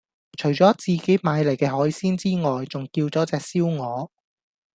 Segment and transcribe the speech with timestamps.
[0.35, 4.09] 除左自己買黎既海鮮之外仲叫左隻燒鵝